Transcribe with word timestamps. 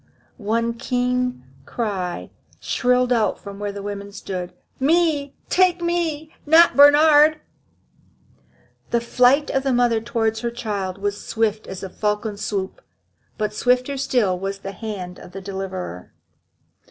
One 0.39 0.73
keen 0.73 1.43
cry 1.67 2.31
shrilled 2.59 3.13
out 3.13 3.39
from 3.39 3.59
where 3.59 3.71
the 3.71 3.83
women 3.83 4.11
stood: 4.11 4.51
"Me! 4.79 5.35
take 5.47 5.79
me! 5.79 6.33
not 6.43 6.75
Bernhard!" 6.75 7.39
The 8.89 8.99
flight 8.99 9.51
of 9.51 9.61
the 9.61 9.71
mother 9.71 10.01
towards 10.01 10.39
her 10.39 10.49
child 10.49 10.97
was 10.97 11.23
swift 11.23 11.67
as 11.67 11.81
the 11.81 11.89
falcon's 11.91 12.43
swoop. 12.43 12.81
But 13.37 13.53
swifter 13.53 13.95
still 13.95 14.39
was 14.39 14.57
the 14.57 14.71
hand 14.71 15.19
of 15.19 15.33
the 15.33 15.41
deliverer. 15.41 16.11